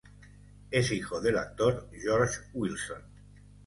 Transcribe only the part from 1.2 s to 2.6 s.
del actor Georges